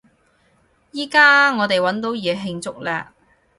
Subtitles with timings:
[0.93, 3.09] 依加我哋搵到嘢慶祝喇！